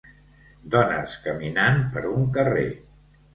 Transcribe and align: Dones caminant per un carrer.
Dones 0.75 1.17
caminant 1.27 1.85
per 1.93 2.05
un 2.23 2.27
carrer. 2.39 2.65